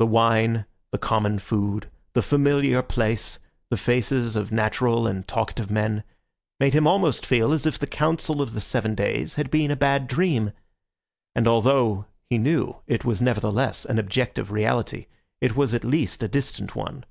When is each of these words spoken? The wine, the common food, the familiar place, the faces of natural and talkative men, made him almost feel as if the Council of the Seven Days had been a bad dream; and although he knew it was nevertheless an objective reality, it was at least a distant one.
The 0.00 0.06
wine, 0.08 0.66
the 0.90 0.98
common 0.98 1.38
food, 1.38 1.88
the 2.12 2.20
familiar 2.20 2.82
place, 2.82 3.38
the 3.70 3.76
faces 3.76 4.34
of 4.34 4.50
natural 4.50 5.06
and 5.06 5.24
talkative 5.28 5.70
men, 5.70 6.02
made 6.58 6.74
him 6.74 6.88
almost 6.88 7.24
feel 7.24 7.52
as 7.52 7.64
if 7.64 7.78
the 7.78 7.86
Council 7.86 8.42
of 8.42 8.54
the 8.54 8.60
Seven 8.60 8.96
Days 8.96 9.36
had 9.36 9.52
been 9.52 9.70
a 9.70 9.76
bad 9.76 10.08
dream; 10.08 10.50
and 11.36 11.46
although 11.46 12.06
he 12.28 12.38
knew 12.38 12.80
it 12.88 13.04
was 13.04 13.22
nevertheless 13.22 13.84
an 13.84 14.00
objective 14.00 14.50
reality, 14.50 15.06
it 15.40 15.54
was 15.54 15.72
at 15.74 15.84
least 15.84 16.24
a 16.24 16.28
distant 16.28 16.74
one. 16.74 17.04